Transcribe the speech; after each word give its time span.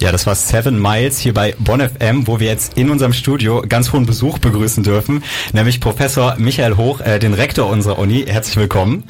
Ja, 0.00 0.12
das 0.12 0.26
war 0.26 0.34
Seven 0.34 0.80
Miles 0.80 1.18
hier 1.18 1.32
bei 1.32 1.54
Bonn 1.58 1.80
FM, 1.80 2.26
wo 2.26 2.38
wir 2.38 2.48
jetzt 2.48 2.76
in 2.76 2.90
unserem 2.90 3.14
Studio 3.14 3.64
ganz 3.66 3.94
hohen 3.94 4.04
Besuch 4.04 4.38
begrüßen 4.38 4.82
dürfen, 4.82 5.24
nämlich 5.54 5.80
Professor 5.80 6.34
Michael 6.36 6.76
Hoch, 6.76 7.00
äh, 7.00 7.18
den 7.18 7.32
Rektor 7.32 7.70
unserer 7.70 7.98
Uni. 7.98 8.26
Herzlich 8.28 8.56
willkommen. 8.56 9.04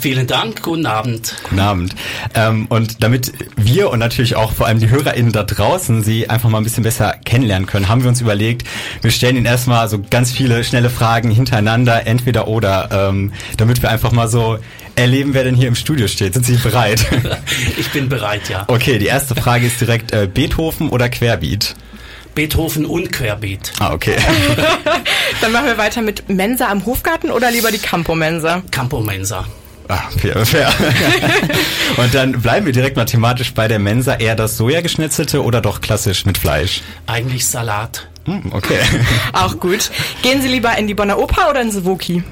Vielen 0.00 0.26
Dank, 0.26 0.62
guten 0.62 0.86
Abend. 0.86 1.36
Guten 1.44 1.60
Abend. 1.60 1.94
Ähm, 2.34 2.66
und 2.70 3.02
damit 3.02 3.32
wir 3.56 3.90
und 3.90 3.98
natürlich 3.98 4.34
auch 4.34 4.52
vor 4.52 4.66
allem 4.66 4.78
die 4.78 4.88
HörerInnen 4.88 5.32
da 5.32 5.42
draußen 5.42 6.02
Sie 6.02 6.28
einfach 6.28 6.48
mal 6.48 6.58
ein 6.58 6.64
bisschen 6.64 6.84
besser 6.84 7.14
kennenlernen 7.24 7.66
können, 7.66 7.88
haben 7.88 8.02
wir 8.02 8.08
uns 8.08 8.22
überlegt, 8.22 8.66
wir 9.02 9.10
stellen 9.10 9.36
Ihnen 9.36 9.46
erstmal 9.46 9.88
so 9.88 10.00
ganz 10.10 10.32
viele 10.32 10.64
schnelle 10.64 10.88
Fragen 10.88 11.30
hintereinander, 11.30 12.06
entweder 12.06 12.48
oder, 12.48 12.88
ähm, 13.10 13.32
damit 13.58 13.82
wir 13.82 13.90
einfach 13.90 14.12
mal 14.12 14.28
so 14.28 14.58
erleben, 14.96 15.34
wer 15.34 15.44
denn 15.44 15.54
hier 15.54 15.68
im 15.68 15.74
Studio 15.74 16.08
steht. 16.08 16.34
Sind 16.34 16.46
Sie 16.46 16.56
bereit? 16.56 17.06
Ich 17.76 17.90
bin 17.90 18.08
bereit, 18.08 18.48
ja. 18.48 18.64
Okay, 18.68 18.98
die 18.98 19.06
erste 19.06 19.34
Frage 19.34 19.66
ist 19.66 19.80
direkt 19.80 20.12
äh, 20.12 20.28
Beethoven 20.32 20.88
oder 20.88 21.08
Querbeat? 21.08 21.74
Beethoven 22.34 22.84
und 22.84 23.12
Querbeat. 23.12 23.72
Ah, 23.78 23.92
okay. 23.92 24.16
Dann 25.40 25.52
machen 25.52 25.66
wir 25.66 25.78
weiter 25.78 26.02
mit 26.02 26.28
Mensa 26.28 26.68
am 26.68 26.84
Hofgarten 26.84 27.30
oder 27.30 27.50
lieber 27.50 27.70
die 27.70 27.78
Campo-Mensa? 27.78 28.62
Campo-Mensa. 28.70 29.44
Ah, 29.88 30.08
fair, 30.18 30.46
fair. 30.46 30.72
Und 31.98 32.14
dann 32.14 32.40
bleiben 32.40 32.64
wir 32.64 32.72
direkt 32.72 32.96
mathematisch 32.96 33.52
bei 33.52 33.68
der 33.68 33.78
Mensa. 33.78 34.14
Eher 34.14 34.34
das 34.34 34.56
Sojageschnetzelte 34.56 35.44
oder 35.44 35.60
doch 35.60 35.82
klassisch 35.82 36.24
mit 36.24 36.38
Fleisch? 36.38 36.80
Eigentlich 37.06 37.46
Salat. 37.46 38.08
Hm, 38.26 38.52
okay. 38.52 38.80
Auch 39.32 39.58
gut. 39.60 39.90
Gehen 40.22 40.40
Sie 40.40 40.48
lieber 40.48 40.76
in 40.78 40.86
die 40.86 40.94
Bonner 40.94 41.18
Oper 41.18 41.50
oder 41.50 41.60
ins 41.60 41.84
Woki? 41.84 42.22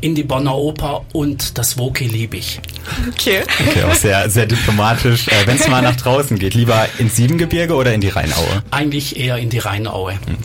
In 0.00 0.14
die 0.14 0.22
Bonner 0.22 0.54
Oper 0.54 1.04
und 1.12 1.58
das 1.58 1.76
Woki 1.76 2.04
liebe 2.06 2.36
ich. 2.36 2.60
Okay. 3.08 3.42
Okay, 3.68 3.82
auch 3.84 3.94
sehr, 3.94 4.30
sehr 4.30 4.46
diplomatisch. 4.46 5.28
Äh, 5.28 5.46
Wenn 5.46 5.56
es 5.56 5.68
mal 5.68 5.82
nach 5.82 5.96
draußen 5.96 6.38
geht, 6.38 6.54
lieber 6.54 6.88
ins 6.98 7.16
Siebengebirge 7.16 7.74
oder 7.74 7.92
in 7.92 8.00
die 8.00 8.08
Rheinaue? 8.08 8.62
Eigentlich 8.70 9.18
eher 9.18 9.36
in 9.36 9.50
die 9.50 9.58
Rheinaue. 9.58 10.12
Hm. 10.12 10.36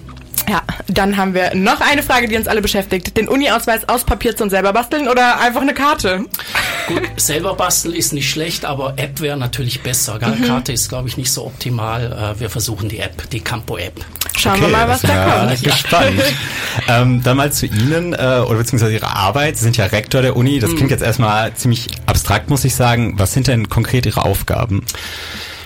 Ja, 0.49 0.61
dann 0.87 1.15
haben 1.15 1.33
wir 1.33 1.55
noch 1.55 1.79
eine 1.79 2.03
Frage, 2.03 2.27
die 2.27 2.35
uns 2.35 2.47
alle 2.47 2.61
beschäftigt. 2.61 3.15
Den 3.15 3.29
Uni-Ausweis 3.29 3.87
aus 3.87 4.03
Papier 4.03 4.35
zum 4.35 4.49
selber 4.49 4.73
basteln 4.73 5.07
oder 5.07 5.39
einfach 5.39 5.61
eine 5.61 5.73
Karte? 5.73 6.25
Gut, 6.87 7.01
selber 7.17 7.53
basteln 7.55 7.93
ist 7.95 8.13
nicht 8.13 8.29
schlecht, 8.29 8.65
aber 8.65 8.93
App 8.97 9.21
wäre 9.21 9.37
natürlich 9.37 9.81
besser. 9.81 10.19
Mhm. 10.21 10.45
Karte 10.45 10.73
ist, 10.73 10.89
glaube 10.89 11.07
ich, 11.07 11.17
nicht 11.17 11.31
so 11.31 11.45
optimal. 11.45 12.35
Äh, 12.35 12.39
wir 12.39 12.49
versuchen 12.49 12.89
die 12.89 12.99
App, 12.99 13.29
die 13.29 13.39
Campo-App. 13.39 14.05
Schauen 14.37 14.53
okay, 14.53 14.61
wir 14.63 14.67
mal, 14.69 14.87
was 14.87 15.01
da 15.01 15.45
kommt. 15.45 15.63
Gespannt. 15.63 16.21
ähm, 16.87 17.23
dann 17.23 17.37
mal 17.37 17.51
zu 17.51 17.65
Ihnen 17.67 18.13
äh, 18.13 18.43
oder 18.45 18.57
beziehungsweise 18.57 18.93
Ihrer 18.93 19.15
Arbeit. 19.15 19.57
Sie 19.57 19.63
sind 19.63 19.77
ja 19.77 19.85
Rektor 19.85 20.21
der 20.21 20.35
Uni. 20.35 20.59
Das 20.59 20.71
mhm. 20.71 20.75
klingt 20.77 20.91
jetzt 20.91 21.03
erstmal 21.03 21.53
ziemlich 21.53 21.87
abstrakt, 22.05 22.49
muss 22.49 22.65
ich 22.65 22.75
sagen. 22.75 23.13
Was 23.17 23.33
sind 23.33 23.47
denn 23.47 23.69
konkret 23.69 24.05
Ihre 24.05 24.25
Aufgaben? 24.25 24.83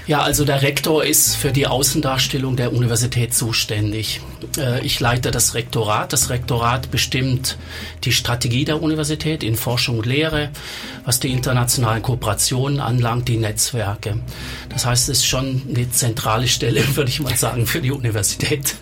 Ja, 0.07 0.21
also 0.21 0.45
der 0.45 0.61
Rektor 0.61 1.03
ist 1.03 1.35
für 1.35 1.51
die 1.51 1.67
Außendarstellung 1.67 2.55
der 2.55 2.71
Universität 2.71 3.33
zuständig. 3.33 4.21
Äh, 4.57 4.85
ich 4.85 5.01
leite 5.01 5.31
das 5.31 5.53
Rektorat. 5.53 6.13
Das 6.13 6.29
Rektorat 6.29 6.89
bestimmt 6.91 7.57
die 8.05 8.13
Strategie 8.13 8.63
der 8.63 8.81
Universität 8.81 9.43
in 9.43 9.57
Forschung 9.57 9.97
und 9.97 10.05
Lehre, 10.05 10.49
was 11.03 11.19
die 11.19 11.29
internationalen 11.29 12.01
Kooperationen 12.01 12.79
anlangt, 12.79 13.27
die 13.27 13.35
Netzwerke. 13.35 14.17
Das 14.69 14.85
heißt, 14.85 15.09
es 15.09 15.19
ist 15.19 15.25
schon 15.25 15.63
eine 15.67 15.91
zentrale 15.91 16.47
Stelle, 16.47 16.83
würde 16.95 17.09
ich 17.09 17.19
mal 17.19 17.35
sagen, 17.35 17.67
für 17.67 17.81
die 17.81 17.91
Universität. 17.91 18.75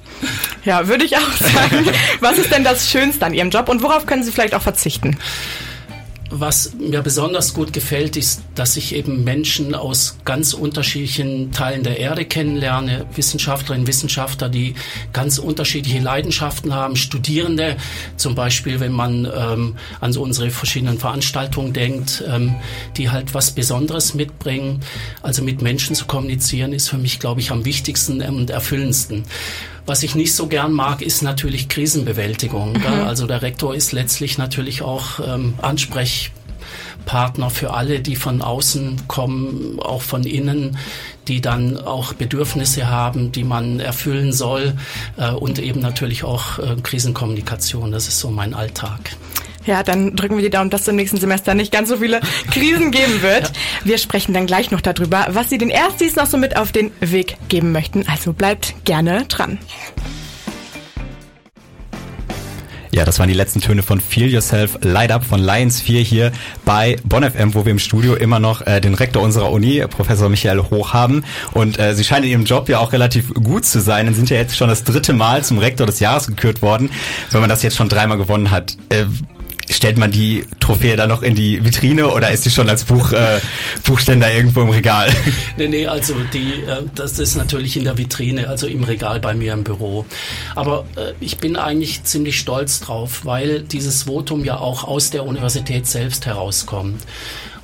Ja, 0.63 0.87
würde 0.87 1.05
ich 1.05 1.17
auch 1.17 1.31
sagen. 1.31 1.89
Was 2.19 2.37
ist 2.37 2.51
denn 2.51 2.63
das 2.63 2.89
Schönste 2.91 3.25
an 3.25 3.33
Ihrem 3.33 3.49
Job 3.49 3.67
und 3.67 3.81
worauf 3.81 4.05
können 4.05 4.23
Sie 4.23 4.31
vielleicht 4.31 4.53
auch 4.53 4.61
verzichten? 4.61 5.17
Was 6.31 6.73
mir 6.73 7.03
besonders 7.03 7.53
gut 7.53 7.71
gefällt, 7.71 8.17
ist, 8.17 8.41
dass 8.55 8.77
ich 8.77 8.95
eben 8.95 9.23
Menschen 9.23 9.75
aus 9.75 10.17
ganz 10.25 10.53
unterschiedlichen 10.53 11.51
Teilen 11.51 11.83
der 11.83 11.99
Erde 11.99 12.25
kennenlerne, 12.25 13.05
Wissenschaftlerinnen, 13.13 13.85
Wissenschaftler, 13.85 14.49
die 14.49 14.73
ganz 15.13 15.37
unterschiedliche 15.37 15.99
Leidenschaften 15.99 16.73
haben, 16.73 16.95
Studierende, 16.95 17.77
zum 18.17 18.33
Beispiel, 18.33 18.79
wenn 18.79 18.91
man 18.91 19.25
ähm, 19.25 19.75
an 20.01 20.13
so 20.13 20.23
unsere 20.23 20.49
verschiedenen 20.49 20.97
Veranstaltungen 20.97 21.73
denkt, 21.73 22.23
ähm, 22.27 22.55
die 22.97 23.11
halt 23.11 23.35
was 23.35 23.51
Besonderes 23.51 24.15
mitbringen. 24.15 24.79
Also 25.21 25.43
mit 25.43 25.61
Menschen 25.61 25.95
zu 25.95 26.05
kommunizieren, 26.05 26.73
ist 26.73 26.89
für 26.89 26.97
mich, 26.97 27.19
glaube 27.19 27.41
ich, 27.41 27.51
am 27.51 27.65
wichtigsten 27.65 28.21
und 28.23 28.49
erfüllendsten. 28.49 29.25
Was 29.85 30.01
ich 30.01 30.15
nicht 30.15 30.33
so 30.33 30.47
gern 30.47 30.71
mag, 30.71 31.01
ist 31.01 31.21
natürlich 31.21 31.69
Krisenbewältigung. 31.69 32.73
Mhm. 32.73 33.05
Also 33.05 33.27
der 33.27 33.43
Rektor 33.43 33.75
ist 33.75 33.91
letztlich 33.91 34.37
natürlich 34.37 34.81
auch 34.81 35.19
ähm, 35.19 35.53
Ansprechpartner 35.61 37.51
für 37.51 37.73
alle, 37.73 37.99
die 37.99 38.15
von 38.15 38.41
außen 38.41 39.07
kommen, 39.07 39.79
auch 39.79 40.01
von 40.01 40.23
innen, 40.23 40.77
die 41.27 41.39
dann 41.39 41.77
auch 41.77 42.13
Bedürfnisse 42.13 42.89
haben, 42.89 43.31
die 43.31 43.43
man 43.43 43.79
erfüllen 43.79 44.33
soll 44.33 44.73
äh, 45.17 45.29
und 45.29 45.59
eben 45.59 45.81
natürlich 45.81 46.23
auch 46.23 46.57
äh, 46.57 46.75
Krisenkommunikation. 46.81 47.91
Das 47.91 48.07
ist 48.07 48.19
so 48.19 48.31
mein 48.31 48.55
Alltag. 48.55 49.11
Ja, 49.65 49.81
dann 49.83 50.15
drücken 50.15 50.35
wir 50.35 50.43
die 50.43 50.49
Daumen, 50.49 50.69
dass 50.69 50.81
es 50.81 50.87
im 50.87 50.95
nächsten 50.95 51.17
Semester 51.17 51.55
nicht 51.55 51.71
ganz 51.71 51.89
so 51.89 51.97
viele 51.97 52.21
Krisen 52.51 52.91
geben 52.91 53.21
wird. 53.21 53.51
Wir 53.83 53.97
sprechen 53.97 54.33
dann 54.33 54.45
gleich 54.45 54.71
noch 54.71 54.81
darüber, 54.81 55.27
was 55.29 55.49
Sie 55.49 55.57
den 55.57 55.69
Erstis 55.69 56.15
noch 56.15 56.27
so 56.27 56.37
mit 56.37 56.55
auf 56.55 56.71
den 56.71 56.91
Weg 56.99 57.37
geben 57.49 57.71
möchten. 57.71 58.05
Also 58.07 58.33
bleibt 58.33 58.75
gerne 58.85 59.25
dran. 59.25 59.57
Ja, 62.95 63.03
das 63.03 63.19
waren 63.19 63.27
die 63.27 63.35
letzten 63.35 63.59
Töne 63.59 63.83
von 63.83 63.99
Feel 63.99 64.31
Yourself 64.31 64.77
Light 64.81 65.11
Up 65.11 65.25
von 65.25 65.41
Lions 65.41 65.81
4 65.81 65.99
hier 65.99 66.31
bei 66.63 66.95
Bonn 67.03 67.29
FM, 67.29 67.53
wo 67.53 67.65
wir 67.65 67.71
im 67.73 67.79
Studio 67.79 68.15
immer 68.15 68.39
noch 68.39 68.65
äh, 68.65 68.79
den 68.79 68.93
Rektor 68.93 69.21
unserer 69.21 69.51
Uni, 69.51 69.85
Professor 69.89 70.29
Michael 70.29 70.61
Hoch 70.71 70.93
haben. 70.93 71.25
Und 71.51 71.77
äh, 71.77 71.93
Sie 71.93 72.05
scheinen 72.05 72.23
in 72.23 72.31
Ihrem 72.31 72.45
Job 72.45 72.69
ja 72.69 72.79
auch 72.79 72.93
relativ 72.93 73.33
gut 73.33 73.65
zu 73.65 73.81
sein. 73.81 74.07
Sie 74.07 74.13
sind 74.13 74.29
ja 74.29 74.37
jetzt 74.37 74.55
schon 74.55 74.69
das 74.69 74.85
dritte 74.85 75.11
Mal 75.11 75.43
zum 75.43 75.57
Rektor 75.57 75.85
des 75.85 75.99
Jahres 75.99 76.27
gekürt 76.27 76.61
worden. 76.61 76.89
Wenn 77.31 77.41
man 77.41 77.49
das 77.49 77.63
jetzt 77.63 77.75
schon 77.75 77.89
dreimal 77.89 78.17
gewonnen 78.17 78.49
hat, 78.49 78.77
äh, 78.87 79.03
stellt 79.69 79.97
man 79.97 80.11
die 80.11 80.45
Trophäe 80.59 80.95
dann 80.95 81.09
noch 81.09 81.21
in 81.21 81.35
die 81.35 81.63
Vitrine 81.63 82.09
oder 82.09 82.31
ist 82.31 82.45
die 82.45 82.49
schon 82.49 82.69
als 82.69 82.83
Buch, 82.83 83.11
äh, 83.11 83.39
Buchständer 83.83 84.31
irgendwo 84.31 84.61
im 84.61 84.69
Regal? 84.69 85.09
Nee, 85.57 85.67
nee, 85.67 85.87
also 85.87 86.15
die, 86.33 86.63
äh, 86.63 86.83
das 86.95 87.17
ist 87.19 87.35
natürlich 87.35 87.77
in 87.77 87.85
der 87.85 87.97
Vitrine, 87.97 88.49
also 88.49 88.67
im 88.67 88.83
Regal 88.83 89.19
bei 89.19 89.33
mir 89.33 89.53
im 89.53 89.63
Büro. 89.63 90.05
Aber 90.55 90.85
äh, 90.95 91.13
ich 91.19 91.37
bin 91.37 91.55
eigentlich 91.55 92.03
ziemlich 92.03 92.39
stolz 92.39 92.79
drauf, 92.79 93.21
weil 93.23 93.61
dieses 93.61 94.03
Votum 94.03 94.43
ja 94.43 94.57
auch 94.57 94.83
aus 94.83 95.11
der 95.11 95.25
Universität 95.25 95.87
selbst 95.87 96.25
herauskommt. 96.25 97.01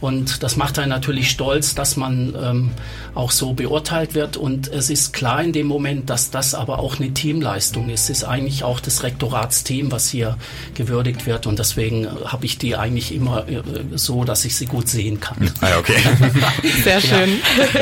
Und 0.01 0.41
das 0.41 0.57
macht 0.57 0.79
einen 0.79 0.89
natürlich 0.89 1.29
stolz, 1.29 1.75
dass 1.75 1.95
man 1.95 2.33
ähm, 2.35 2.71
auch 3.13 3.29
so 3.29 3.53
beurteilt 3.53 4.15
wird. 4.15 4.35
Und 4.35 4.67
es 4.67 4.89
ist 4.89 5.13
klar 5.13 5.43
in 5.43 5.53
dem 5.53 5.67
Moment, 5.67 6.09
dass 6.09 6.31
das 6.31 6.55
aber 6.55 6.79
auch 6.79 6.99
eine 6.99 7.13
Teamleistung 7.13 7.89
ist. 7.89 8.05
Es 8.05 8.09
ist 8.09 8.23
eigentlich 8.23 8.63
auch 8.63 8.79
das 8.79 9.03
Rektoratsteam, 9.03 9.91
was 9.91 10.09
hier 10.09 10.37
gewürdigt 10.73 11.27
wird. 11.27 11.45
Und 11.45 11.59
deswegen 11.59 12.07
habe 12.25 12.45
ich 12.45 12.57
die 12.57 12.75
eigentlich 12.75 13.13
immer 13.13 13.47
äh, 13.47 13.61
so, 13.93 14.23
dass 14.23 14.43
ich 14.43 14.55
sie 14.55 14.65
gut 14.65 14.89
sehen 14.89 15.19
kann. 15.19 15.51
Ah, 15.61 15.77
okay. 15.77 15.97
Sehr 16.83 16.99
schön. 16.99 17.39
Ja. 17.57 17.81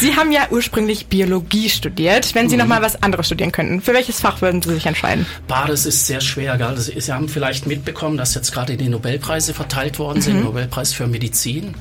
Sie 0.00 0.16
haben 0.16 0.32
ja 0.32 0.48
ursprünglich 0.50 1.06
Biologie 1.06 1.68
studiert. 1.70 2.34
Wenn 2.34 2.48
Sie 2.48 2.56
mhm. 2.56 2.62
noch 2.62 2.68
mal 2.68 2.82
was 2.82 3.00
anderes 3.00 3.26
studieren 3.26 3.52
könnten, 3.52 3.80
für 3.80 3.94
welches 3.94 4.20
Fach 4.20 4.42
würden 4.42 4.60
Sie 4.60 4.74
sich 4.74 4.86
entscheiden? 4.86 5.24
Bah, 5.46 5.66
das 5.68 5.86
ist 5.86 6.06
sehr 6.06 6.20
schwer. 6.20 6.58
Gell? 6.58 6.76
Sie 6.76 7.12
haben 7.12 7.28
vielleicht 7.28 7.66
mitbekommen, 7.66 8.16
dass 8.16 8.34
jetzt 8.34 8.50
gerade 8.50 8.76
die 8.76 8.88
Nobelpreise 8.88 9.54
verteilt 9.54 10.00
worden 10.00 10.20
sind. 10.20 10.38
Mhm. 10.38 10.44
Nobelpreis 10.44 10.92
für 10.92 11.06
Medizin 11.06 11.43
Medizin, 11.44 11.74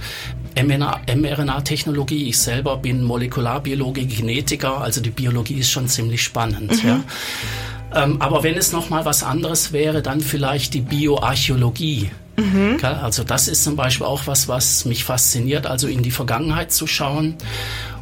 mRNA-Technologie. 0.56 2.30
Ich 2.30 2.38
selber 2.38 2.78
bin 2.78 3.04
Molekularbiologe, 3.04 4.06
Genetiker, 4.06 4.82
also 4.82 5.02
die 5.02 5.10
Biologie 5.10 5.56
ist 5.56 5.72
schon 5.72 5.88
ziemlich 5.88 6.22
spannend. 6.22 6.84
Mhm. 6.84 6.90
Ja. 6.90 7.04
Ähm, 7.96 8.22
aber 8.22 8.44
wenn 8.44 8.56
es 8.56 8.72
noch 8.72 8.90
mal 8.90 9.06
was 9.06 9.24
anderes 9.24 9.72
wäre, 9.72 10.02
dann 10.02 10.20
vielleicht 10.20 10.74
die 10.74 10.82
Bioarchäologie. 10.82 12.10
Mhm. 12.36 12.80
Also 12.82 13.24
das 13.24 13.48
ist 13.48 13.64
zum 13.64 13.76
Beispiel 13.76 14.08
auch 14.08 14.26
was, 14.26 14.48
was 14.48 14.86
mich 14.86 15.04
fasziniert, 15.04 15.68
also 15.68 15.88
in 15.88 16.02
die 16.02 16.12
Vergangenheit 16.12 16.72
zu 16.72 16.88
schauen 16.88 17.36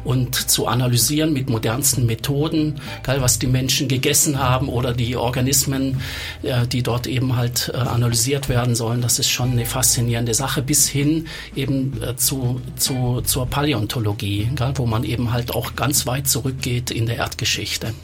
und 0.04 0.34
zu 0.34 0.66
analysieren 0.66 1.32
mit 1.32 1.48
modernsten 1.48 2.06
Methoden, 2.06 2.80
was 3.04 3.38
die 3.38 3.46
Menschen 3.46 3.88
gegessen 3.88 4.38
haben 4.38 4.68
oder 4.68 4.92
die 4.92 5.16
Organismen, 5.16 6.00
äh, 6.42 6.66
die 6.66 6.82
dort 6.82 7.06
eben 7.06 7.36
halt 7.36 7.70
äh, 7.72 7.76
analysiert 7.76 8.48
werden 8.48 8.74
sollen. 8.74 9.00
Das 9.00 9.18
ist 9.18 9.28
schon 9.28 9.52
eine 9.52 9.66
faszinierende 9.66 10.34
Sache 10.34 10.62
bis 10.62 10.88
hin 10.88 11.26
eben 11.54 12.00
äh, 12.02 12.16
zu, 12.16 12.60
zu, 12.76 13.22
zur 13.24 13.46
Paläontologie, 13.46 14.50
wo 14.74 14.86
man 14.86 15.04
eben 15.04 15.32
halt 15.32 15.54
auch 15.54 15.76
ganz 15.76 16.06
weit 16.06 16.28
zurückgeht 16.28 16.90
in 16.90 17.06
der 17.06 17.16
Erdgeschichte. 17.16 17.94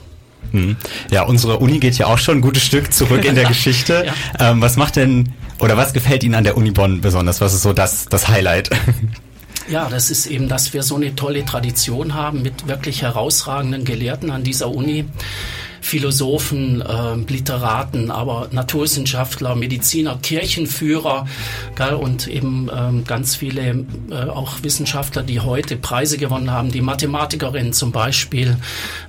Hm. 0.53 0.77
Ja, 1.11 1.25
unsere 1.25 1.59
Uni 1.59 1.79
geht 1.79 1.99
ja 1.99 2.07
auch 2.07 2.19
schon 2.19 2.39
ein 2.39 2.41
gutes 2.41 2.63
Stück 2.63 2.93
zurück 2.93 3.25
in 3.25 3.35
der 3.35 3.45
Geschichte. 3.49 4.07
ja. 4.07 4.51
ähm, 4.51 4.61
was 4.61 4.77
macht 4.77 4.97
denn 4.97 5.33
oder 5.59 5.77
was 5.77 5.93
gefällt 5.93 6.23
Ihnen 6.23 6.35
an 6.35 6.45
der 6.45 6.57
Uni 6.57 6.71
Bonn 6.71 7.01
besonders? 7.01 7.41
Was 7.41 7.53
ist 7.53 7.63
so 7.63 7.73
das, 7.73 8.07
das 8.07 8.29
Highlight? 8.29 8.71
Ja, 9.71 9.89
das 9.91 10.11
ist 10.11 10.27
eben, 10.27 10.49
dass 10.49 10.73
wir 10.73 10.83
so 10.83 10.97
eine 10.97 11.15
tolle 11.15 11.45
Tradition 11.45 12.15
haben 12.15 12.41
mit 12.41 12.69
wirklich 12.69 13.03
herausragenden 13.03 13.85
Gelehrten 13.85 14.31
an 14.31 14.43
dieser 14.43 14.71
Uni 14.71 15.05
Philosophen, 15.81 16.81
äh, 16.81 17.15
Literaten, 17.31 18.11
aber 18.11 18.49
Naturwissenschaftler, 18.51 19.55
Mediziner, 19.55 20.19
Kirchenführer 20.23 21.27
gell, 21.77 21.95
und 21.95 22.27
eben 22.27 22.71
ähm, 22.75 23.05
ganz 23.05 23.37
viele 23.37 23.85
äh, 24.11 24.15
auch 24.29 24.63
Wissenschaftler, 24.63 25.23
die 25.23 25.41
heute 25.41 25.77
Preise 25.77 26.19
gewonnen 26.19 26.51
haben. 26.51 26.71
Die 26.71 26.81
Mathematikerin 26.81 27.73
zum 27.73 27.93
Beispiel, 27.93 28.57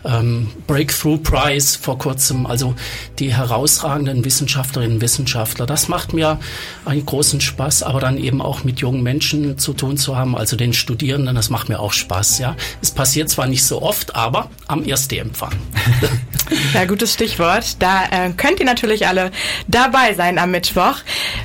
ähm, 0.05 0.49
Breakthrough 0.67 1.21
Prize 1.21 1.77
vor 1.79 1.97
kurzem, 1.97 2.45
also 2.45 2.75
die 3.19 3.33
herausragenden 3.33 4.23
Wissenschaftlerinnen 4.23 4.95
und 4.95 5.01
Wissenschaftler. 5.01 5.65
Das 5.65 5.87
macht 5.87 6.13
mir 6.13 6.39
einen 6.85 7.05
großen 7.05 7.41
Spaß, 7.41 7.83
aber 7.83 7.99
dann 7.99 8.17
eben 8.17 8.41
auch 8.41 8.63
mit 8.63 8.79
jungen 8.79 9.03
Menschen 9.03 9.57
zu 9.57 9.73
tun 9.73 9.97
zu 9.97 10.15
haben, 10.15 10.35
also 10.35 10.55
den 10.55 10.73
Studierenden, 10.73 11.35
das 11.35 11.49
macht 11.49 11.69
mir 11.69 11.79
auch 11.79 11.93
Spaß. 11.93 12.39
Ja, 12.39 12.55
Es 12.81 12.91
passiert 12.91 13.29
zwar 13.29 13.47
nicht 13.47 13.63
so 13.63 13.81
oft, 13.81 14.15
aber 14.15 14.49
am 14.67 14.83
ersten 14.83 15.15
Empfang. 15.15 15.53
Ja, 16.73 16.85
gutes 16.85 17.13
Stichwort. 17.13 17.81
Da 17.81 18.05
äh, 18.05 18.31
könnt 18.35 18.59
ihr 18.59 18.65
natürlich 18.65 19.07
alle 19.07 19.31
dabei 19.67 20.13
sein 20.13 20.37
am 20.37 20.51
Mittwoch. 20.51 20.95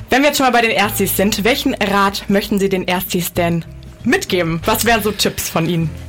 Wenn 0.09 0.21
wir 0.21 0.29
jetzt 0.29 0.37
schon 0.37 0.45
mal 0.45 0.51
bei 0.51 0.61
den 0.61 0.71
Erstis 0.71 1.15
sind, 1.15 1.43
welchen 1.43 1.73
Rat 1.75 2.23
möchten 2.27 2.59
Sie 2.59 2.69
den 2.69 2.87
Erstis 2.87 3.33
denn 3.33 3.65
mitgeben? 4.03 4.61
Was 4.65 4.85
wären 4.85 5.03
so 5.03 5.11
Tipps 5.11 5.49
von 5.49 5.67
Ihnen? 5.67 6.04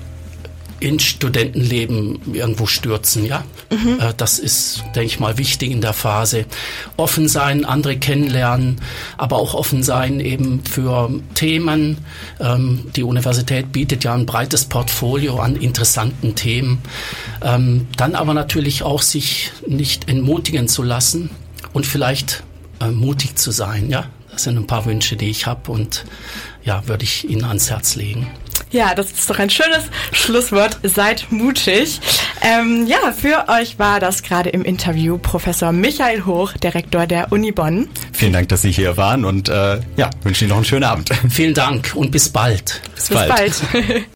In 0.81 0.99
Studentenleben 0.99 2.35
irgendwo 2.35 2.67
stürzen, 2.67 3.25
ja. 3.25 3.45
Mhm. 3.71 3.99
Das 4.17 4.39
ist, 4.39 4.85
denke 4.95 5.07
ich 5.07 5.21
mal, 5.21 5.39
wichtig 5.39 5.71
in 5.71 5.81
der 5.81 5.93
Phase. 5.93 6.45
Offen 6.97 7.29
sein, 7.29 7.65
andere 7.65 7.97
kennenlernen, 7.97 8.81
aber 9.17 9.37
auch 9.37 9.55
offen 9.55 9.83
sein 9.83 10.21
eben 10.21 10.63
für 10.65 11.11
Themen. 11.35 11.99
Ähm, 12.41 12.87
die 12.95 13.03
Universität 13.03 13.73
bietet 13.73 14.05
ja 14.05 14.15
ein 14.15 14.27
breites 14.27 14.67
Portfolio 14.67 15.39
an 15.39 15.57
interessanten 15.57 16.35
Themen. 16.35 16.79
Ähm, 17.43 17.87
dann 17.97 18.15
aber 18.15 18.35
natürlich 18.35 18.83
auch 18.83 19.03
sich 19.03 19.53
nicht 19.67 20.09
entmutigen 20.09 20.69
zu 20.69 20.83
lassen 20.83 21.31
und 21.73 21.87
vielleicht 21.87 22.43
äh, 22.81 22.89
mutig 22.89 23.37
zu 23.37 23.51
sein, 23.51 23.89
ja. 23.89 24.07
Das 24.31 24.43
sind 24.43 24.59
ein 24.59 24.67
paar 24.67 24.85
Wünsche, 24.85 25.17
die 25.17 25.31
ich 25.31 25.47
habe 25.47 25.73
und 25.73 26.05
ja, 26.63 26.87
würde 26.89 27.05
ich 27.05 27.27
Ihnen 27.27 27.45
ans 27.45 27.71
Herz 27.71 27.95
legen. 27.95 28.27
Ja, 28.71 28.95
das 28.95 29.13
ist 29.13 29.31
doch 29.31 29.39
ein 29.39 29.51
schönes 29.51 29.85
Schlusswort. 30.13 30.79
Seid 30.83 31.27
mutig. 31.31 32.01
Ähm, 32.43 32.87
ja, 32.87 33.13
für 33.13 33.49
euch 33.49 33.79
war 33.79 34.01
das 34.01 34.23
gerade 34.23 34.51
im 34.51 34.65
Interview 34.65 35.19
Professor 35.19 35.73
Michael 35.73 36.25
Hoch, 36.25 36.53
Direktor 36.55 37.07
der 37.07 37.33
Uni 37.33 37.53
Bonn. 37.53 37.89
Vielen 38.13 38.33
Dank, 38.33 38.49
dass 38.49 38.63
Sie 38.63 38.73
hier 38.73 38.97
waren 38.97 39.25
und 39.25 39.49
äh, 39.49 39.81
ja, 39.97 40.11
wünsche 40.23 40.45
Ihnen 40.45 40.51
noch 40.51 40.57
einen 40.57 40.65
schönen 40.65 40.85
Abend. 40.85 41.11
Vielen 41.31 41.55
Dank 41.55 41.93
und 41.95 42.11
bis 42.11 42.29
bald. 42.29 42.83
Bis, 42.95 43.09
bis 43.09 43.17
bald. 43.17 43.63
bald. 43.73 43.85